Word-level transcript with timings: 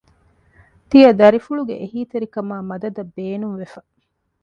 ތިޔަދަރިފުޅުގެ 0.89 1.75
އެހީތެރިކަމާއި 1.81 2.63
މަދަދަށް 2.69 3.13
ބޭނުންވެފަ 3.15 3.79